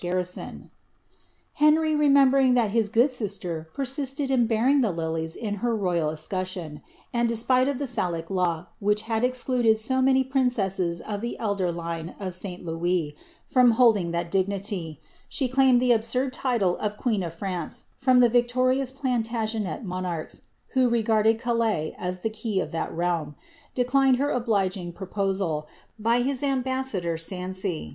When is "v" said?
20.73-20.87